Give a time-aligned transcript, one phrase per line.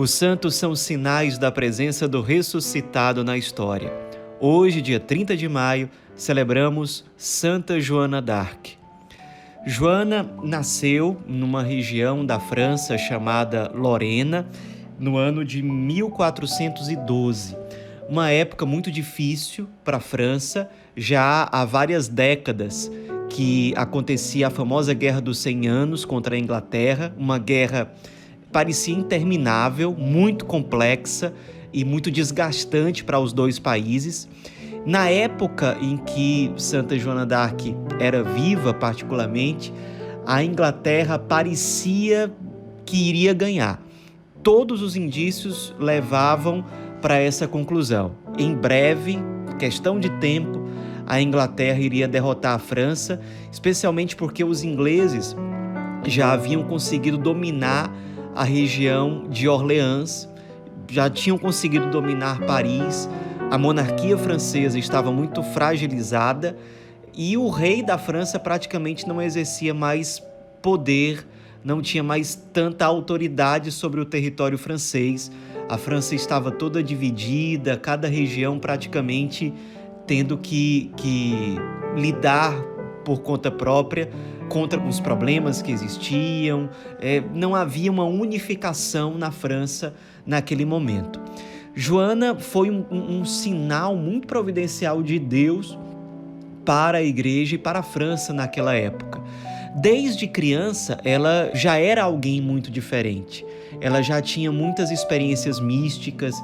[0.00, 3.92] Os santos são sinais da presença do ressuscitado na história.
[4.40, 8.78] Hoje, dia 30 de maio, celebramos Santa Joana d'Arc.
[9.66, 14.48] Joana nasceu numa região da França chamada Lorena
[14.98, 17.54] no ano de 1412,
[18.08, 22.90] uma época muito difícil para a França, já há várias décadas
[23.28, 27.92] que acontecia a famosa Guerra dos Cem Anos contra a Inglaterra, uma guerra
[28.52, 31.32] parecia interminável, muito complexa
[31.72, 34.28] e muito desgastante para os dois países.
[34.84, 39.72] Na época em que Santa Joana d'Arc era viva, particularmente,
[40.26, 42.32] a Inglaterra parecia
[42.84, 43.80] que iria ganhar.
[44.42, 46.64] Todos os indícios levavam
[47.02, 48.12] para essa conclusão.
[48.38, 49.18] Em breve,
[49.58, 50.64] questão de tempo,
[51.06, 53.20] a Inglaterra iria derrotar a França,
[53.52, 55.36] especialmente porque os ingleses
[56.06, 57.92] já haviam conseguido dominar
[58.34, 60.28] a região de Orleans,
[60.88, 63.08] já tinham conseguido dominar Paris,
[63.50, 66.56] a monarquia francesa estava muito fragilizada
[67.14, 70.22] e o rei da França praticamente não exercia mais
[70.62, 71.26] poder,
[71.64, 75.30] não tinha mais tanta autoridade sobre o território francês.
[75.68, 79.52] A França estava toda dividida, cada região praticamente
[80.06, 81.56] tendo que, que
[81.96, 82.54] lidar
[83.04, 84.10] por conta própria
[84.50, 86.68] contra os problemas que existiam.
[87.00, 89.94] É, não havia uma unificação na França
[90.26, 91.18] naquele momento.
[91.74, 95.78] Joana foi um, um, um sinal muito providencial de Deus
[96.66, 99.22] para a igreja e para a França naquela época.
[99.76, 103.46] Desde criança, ela já era alguém muito diferente.
[103.80, 106.34] Ela já tinha muitas experiências místicas.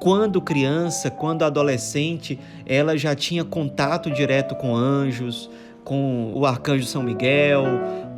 [0.00, 5.50] Quando criança, quando adolescente, ela já tinha contato direto com anjos,
[5.84, 7.64] com o arcanjo São Miguel,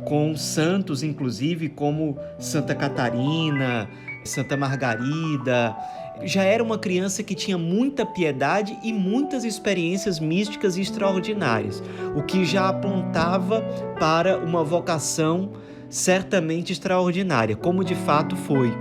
[0.05, 3.89] com santos, inclusive, como Santa Catarina,
[4.23, 5.75] Santa Margarida.
[6.23, 11.83] Já era uma criança que tinha muita piedade e muitas experiências místicas extraordinárias,
[12.15, 13.61] o que já apontava
[13.99, 15.51] para uma vocação
[15.89, 18.71] certamente extraordinária, como de fato foi.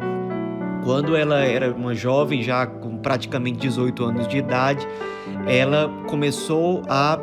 [0.85, 4.87] Quando ela era uma jovem, já com praticamente 18 anos de idade,
[5.47, 7.19] ela começou a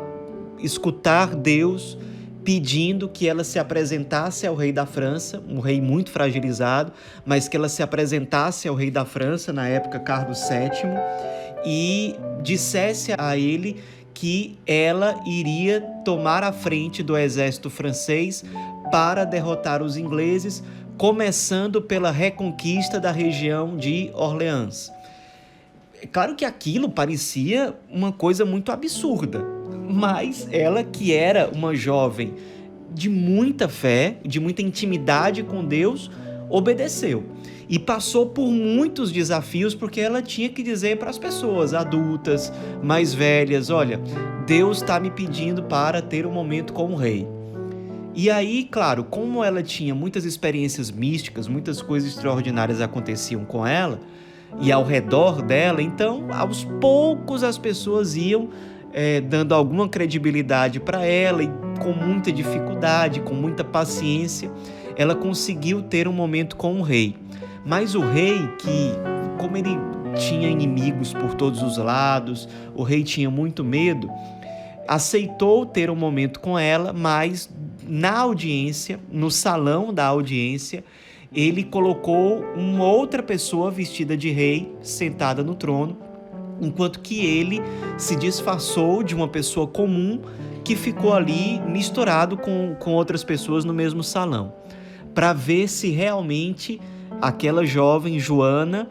[0.62, 1.96] escutar Deus
[2.44, 6.92] pedindo que ela se apresentasse ao rei da França, um rei muito fragilizado,
[7.24, 10.90] mas que ela se apresentasse ao rei da França, na época Carlos VII,
[11.64, 13.80] e dissesse a ele
[14.14, 18.44] que ela iria tomar a frente do exército francês
[18.90, 20.62] para derrotar os ingleses,
[20.98, 24.90] começando pela reconquista da região de Orleans.
[26.02, 29.59] É claro que aquilo parecia uma coisa muito absurda,
[29.90, 32.34] mas ela, que era uma jovem
[32.92, 36.10] de muita fé, de muita intimidade com Deus,
[36.48, 37.24] obedeceu.
[37.68, 42.52] E passou por muitos desafios porque ela tinha que dizer para as pessoas adultas,
[42.82, 44.00] mais velhas: olha,
[44.44, 47.28] Deus está me pedindo para ter um momento com o rei.
[48.12, 54.00] E aí, claro, como ela tinha muitas experiências místicas, muitas coisas extraordinárias aconteciam com ela
[54.60, 58.48] e ao redor dela, então aos poucos as pessoas iam
[58.92, 64.50] é, dando alguma credibilidade para ela e com muita dificuldade, com muita paciência,
[64.96, 67.16] ela conseguiu ter um momento com o rei.
[67.64, 68.92] Mas o rei, que,
[69.38, 69.76] como ele
[70.18, 74.10] tinha inimigos por todos os lados, o rei tinha muito medo,
[74.86, 77.48] aceitou ter um momento com ela, mas
[77.86, 80.84] na audiência, no salão da audiência,
[81.32, 86.09] ele colocou uma outra pessoa vestida de rei sentada no trono
[86.60, 87.60] enquanto que ele
[87.96, 90.20] se disfarçou de uma pessoa comum
[90.64, 94.52] que ficou ali misturado com, com outras pessoas no mesmo salão,
[95.14, 96.80] para ver se realmente
[97.20, 98.88] aquela jovem Joana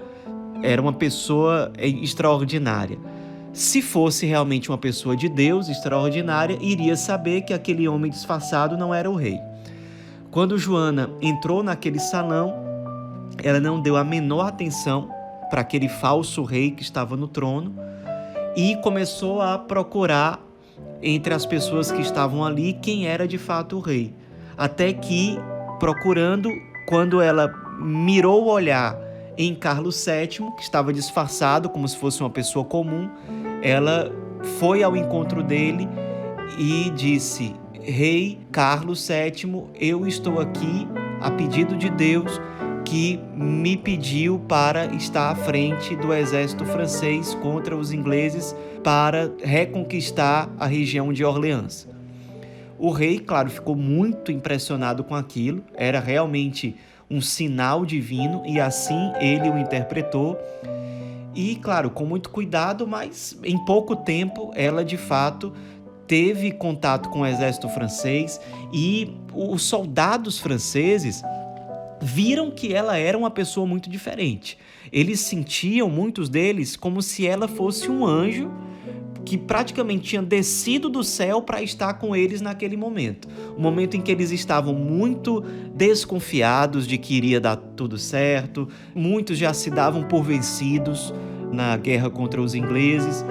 [0.62, 2.98] era uma pessoa extraordinária.
[3.54, 8.94] Se fosse realmente uma pessoa de Deus extraordinária, iria saber que aquele homem disfarçado não
[8.94, 9.40] era o rei.
[10.32, 12.54] Quando Joana entrou naquele salão,
[13.44, 15.10] ela não deu a menor atenção
[15.50, 17.75] para aquele falso rei que estava no trono
[18.56, 20.40] e começou a procurar
[21.01, 24.13] entre as pessoas que estavam ali quem era de fato o rei.
[24.57, 25.38] Até que,
[25.80, 26.50] procurando,
[26.88, 27.48] quando ela
[27.80, 28.98] mirou o olhar
[29.38, 33.10] em Carlos VII, que estava disfarçado como se fosse uma pessoa comum,
[33.62, 34.12] ela
[34.60, 35.88] foi ao encontro dele
[36.57, 40.88] e disse: Rei Carlos VII, eu estou aqui
[41.22, 42.40] a pedido de Deus
[42.90, 50.50] que me pediu para estar à frente do exército francês contra os ingleses para reconquistar
[50.58, 51.88] a região de Orleans.
[52.80, 56.76] O rei, claro, ficou muito impressionado com aquilo, era realmente
[57.12, 60.36] um sinal divino e assim ele o interpretou.
[61.36, 65.54] E, claro, com muito cuidado, mas em pouco tempo ela de fato
[66.08, 68.42] teve contato com o exército francês
[68.74, 71.22] e os soldados franceses
[72.01, 74.57] viram que ela era uma pessoa muito diferente.
[74.92, 78.51] Eles sentiam, muitos deles, como se ela fosse um anjo
[79.25, 83.28] que praticamente tinha descido do céu para estar com eles naquele momento.
[83.56, 85.42] O momento em que eles estavam muito
[85.75, 91.13] desconfiados de que iria dar tudo certo, muitos já se davam por vencidos
[91.52, 93.24] na guerra contra os ingleses,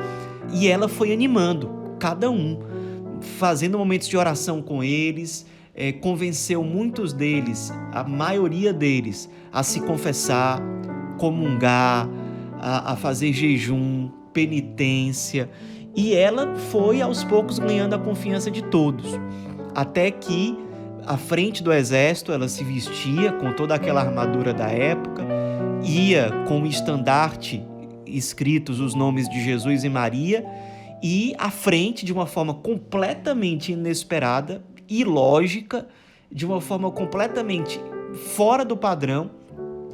[0.52, 2.60] e ela foi animando cada um,
[3.38, 5.46] fazendo momentos de oração com eles,
[5.80, 10.60] é, convenceu muitos deles, a maioria deles, a se confessar,
[11.18, 12.08] comungar,
[12.60, 15.48] a, a fazer jejum, penitência.
[15.94, 19.06] E ela foi aos poucos ganhando a confiança de todos,
[19.72, 20.58] até que
[21.06, 25.24] à frente do exército ela se vestia com toda aquela armadura da época,
[25.84, 27.64] ia com o estandarte
[28.04, 30.44] escritos os nomes de Jesus e Maria,
[31.00, 35.86] e à frente, de uma forma completamente inesperada e lógica,
[36.30, 37.80] de uma forma completamente
[38.34, 39.30] fora do padrão,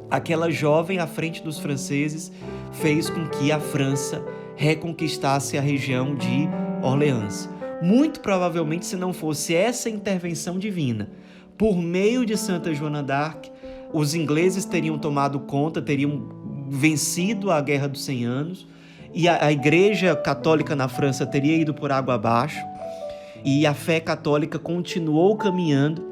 [0.09, 2.31] aquela jovem à frente dos franceses
[2.71, 4.23] fez com que a França
[4.55, 6.47] reconquistasse a região de
[6.81, 7.49] Orleans.
[7.81, 11.09] Muito provavelmente, se não fosse essa intervenção divina,
[11.57, 13.49] por meio de Santa Joana d'Arc,
[13.93, 16.29] os ingleses teriam tomado conta, teriam
[16.69, 18.67] vencido a Guerra dos Cem Anos
[19.13, 22.59] e a, a Igreja Católica na França teria ido por água abaixo
[23.45, 26.03] e a fé católica continuou caminhando,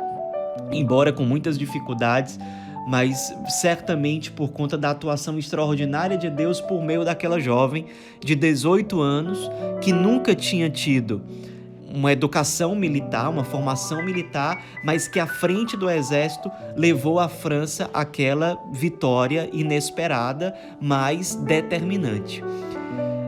[0.71, 2.39] embora com muitas dificuldades,
[2.87, 7.85] mas certamente por conta da atuação extraordinária de Deus por meio daquela jovem
[8.23, 9.49] de 18 anos
[9.81, 11.21] que nunca tinha tido
[11.93, 17.89] uma educação militar, uma formação militar, mas que à frente do exército levou a França
[17.93, 22.43] àquela vitória inesperada, mas determinante.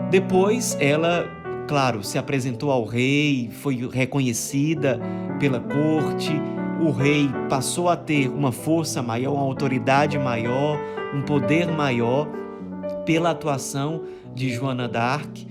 [0.09, 1.27] Depois ela,
[1.67, 4.99] claro, se apresentou ao rei, foi reconhecida
[5.39, 6.31] pela corte,
[6.79, 10.77] o rei passou a ter uma força maior, uma autoridade maior,
[11.13, 12.27] um poder maior
[13.05, 14.03] pela atuação
[14.33, 15.47] de Joana d'Arc.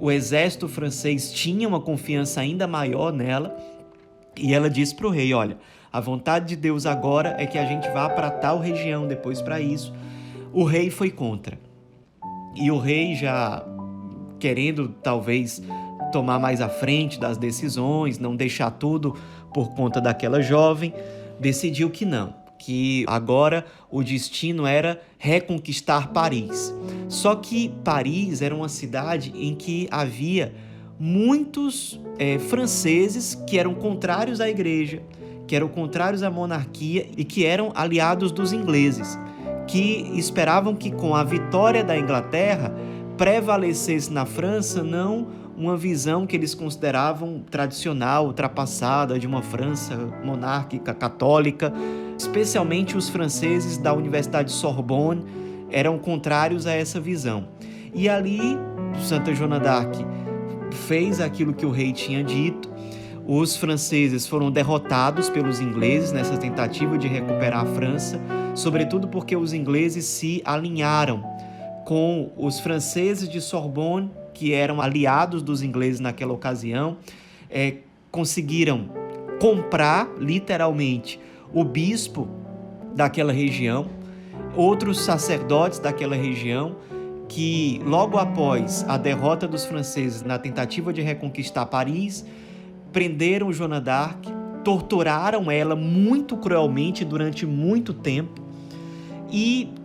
[0.00, 3.56] O exército francês tinha uma confiança ainda maior nela
[4.36, 5.58] e ela disse para o rei: Olha,
[5.92, 9.60] a vontade de Deus agora é que a gente vá para tal região, depois para
[9.60, 9.92] isso.
[10.52, 11.58] O rei foi contra.
[12.54, 13.64] E o rei já
[14.40, 15.62] querendo talvez
[16.10, 19.14] tomar mais à frente das decisões, não deixar tudo
[19.54, 20.92] por conta daquela jovem,
[21.38, 26.74] decidiu que não, que agora o destino era reconquistar Paris.
[27.08, 30.52] Só que Paris era uma cidade em que havia
[30.98, 35.02] muitos é, franceses que eram contrários à igreja,
[35.46, 39.18] que eram contrários à monarquia e que eram aliados dos ingleses,
[39.66, 42.72] que esperavam que com a vitória da Inglaterra
[43.20, 49.94] prevalecesse na França não uma visão que eles consideravam tradicional, ultrapassada de uma França
[50.24, 51.70] monárquica católica,
[52.16, 55.22] especialmente os franceses da Universidade Sorbonne
[55.70, 57.46] eram contrários a essa visão.
[57.92, 58.40] E ali
[59.02, 59.96] Santa Joana d'Arc
[60.88, 62.70] fez aquilo que o rei tinha dito.
[63.26, 68.18] Os franceses foram derrotados pelos ingleses nessa tentativa de recuperar a França,
[68.54, 71.22] sobretudo porque os ingleses se alinharam
[71.90, 76.98] com os franceses de Sorbonne, que eram aliados dos ingleses naquela ocasião,
[77.50, 77.78] é,
[78.12, 78.88] conseguiram
[79.40, 81.18] comprar literalmente
[81.52, 82.28] o bispo
[82.94, 83.88] daquela região,
[84.54, 86.76] outros sacerdotes daquela região,
[87.28, 92.24] que logo após a derrota dos franceses na tentativa de reconquistar Paris,
[92.92, 94.28] prenderam Joana d'Arc,
[94.62, 98.40] torturaram ela muito cruelmente durante muito tempo
[99.28, 99.79] e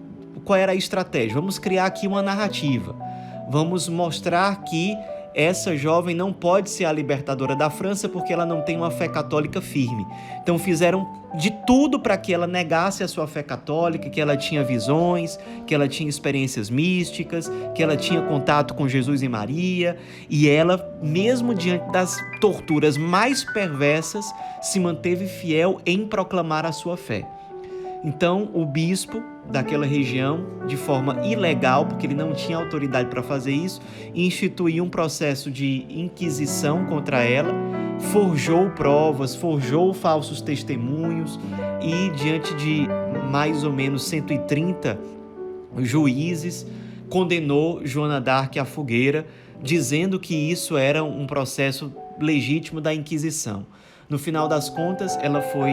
[0.46, 1.34] qual era a estratégia?
[1.34, 2.96] Vamos criar aqui uma narrativa.
[3.50, 4.96] Vamos mostrar que
[5.36, 9.10] essa jovem não pode ser a libertadora da França porque ela não tem uma fé
[9.10, 10.08] católica firme.
[10.42, 14.64] Então fizeram de tudo para que ela negasse a sua fé católica, que ela tinha
[14.64, 15.38] visões,
[15.68, 19.98] que ela tinha experiências místicas, que ela tinha contato com Jesus e Maria,
[20.30, 24.26] e ela, mesmo diante das torturas mais perversas,
[24.62, 27.28] se manteve fiel em proclamar a sua fé.
[28.06, 33.52] Então, o bispo daquela região, de forma ilegal, porque ele não tinha autoridade para fazer
[33.52, 33.82] isso,
[34.14, 37.52] instituiu um processo de inquisição contra ela,
[38.12, 41.40] forjou provas, forjou falsos testemunhos
[41.82, 42.88] e, diante de
[43.32, 45.00] mais ou menos 130
[45.80, 46.64] juízes,
[47.10, 49.26] condenou Joana d'Arc à fogueira,
[49.64, 53.66] dizendo que isso era um processo legítimo da Inquisição.
[54.08, 55.72] No final das contas, ela foi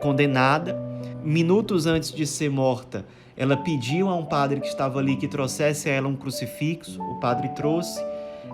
[0.00, 0.93] condenada
[1.24, 3.04] minutos antes de ser morta,
[3.36, 7.02] ela pediu a um padre que estava ali que trouxesse a ela um crucifixo.
[7.02, 8.04] O padre trouxe.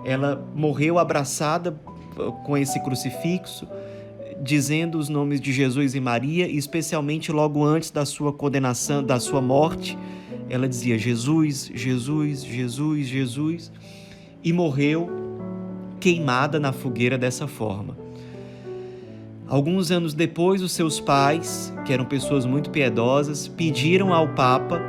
[0.03, 1.79] Ela morreu abraçada
[2.17, 3.67] uh, com esse crucifixo,
[4.41, 9.41] dizendo os nomes de Jesus e Maria, especialmente logo antes da sua condenação, da sua
[9.41, 9.97] morte,
[10.49, 13.71] ela dizia Jesus, Jesus, Jesus, Jesus,
[14.43, 15.09] e morreu
[15.99, 18.00] queimada na fogueira dessa forma.
[19.51, 24.81] Alguns anos depois, os seus pais, que eram pessoas muito piedosas, pediram ao Papa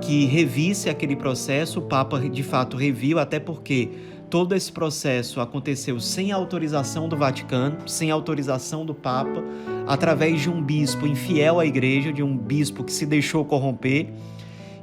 [0.00, 1.78] que revisse aquele processo.
[1.78, 3.90] O Papa de fato reviu, até porque
[4.28, 9.40] todo esse processo aconteceu sem autorização do Vaticano, sem autorização do Papa,
[9.86, 14.08] através de um bispo infiel à igreja, de um bispo que se deixou corromper.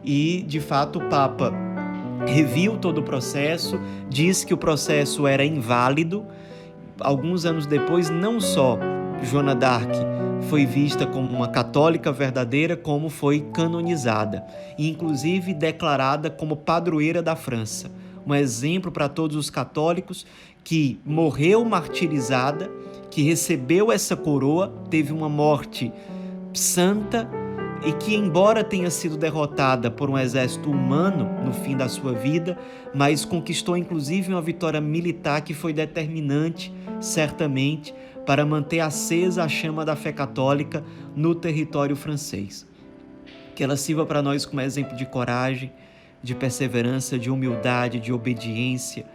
[0.01, 1.53] E de fato o Papa
[2.25, 6.25] reviu todo o processo, disse que o processo era inválido.
[7.01, 8.79] Alguns anos depois, não só
[9.23, 9.91] Joana d'Arc
[10.49, 14.45] foi vista como uma católica verdadeira, como foi canonizada
[14.77, 17.89] e inclusive declarada como padroeira da França.
[18.25, 20.25] Um exemplo para todos os católicos
[20.63, 22.69] que morreu martirizada,
[23.09, 25.91] que recebeu essa coroa, teve uma morte
[26.53, 27.29] santa
[27.85, 32.57] e que, embora tenha sido derrotada por um exército humano no fim da sua vida,
[32.93, 37.93] mas conquistou inclusive uma vitória militar que foi determinante, certamente,
[38.25, 40.83] para manter acesa a chama da fé católica
[41.15, 42.65] no território francês.
[43.53, 45.71] Que ela sirva para nós como exemplo de coragem,
[46.21, 49.05] de perseverança, de humildade, de obediência,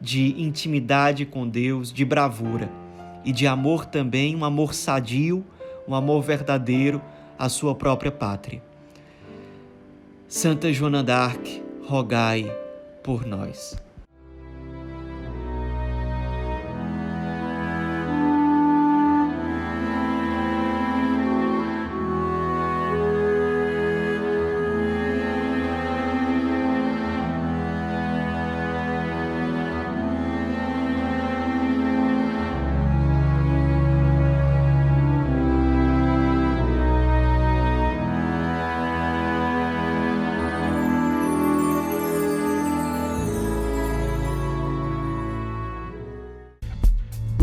[0.00, 2.70] de intimidade com Deus, de bravura
[3.24, 5.44] e de amor também, um amor sadio,
[5.86, 7.00] um amor verdadeiro
[7.38, 8.62] à sua própria pátria.
[10.28, 12.54] Santa Joana d'Arc, rogai
[13.02, 13.87] por nós.